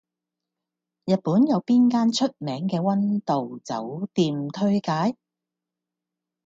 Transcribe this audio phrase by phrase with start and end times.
[1.05, 5.15] 日本有邊間出名嘅温度酒店推介